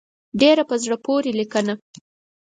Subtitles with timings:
[0.41, 1.73] ډېره په زړه پورې لیکنه.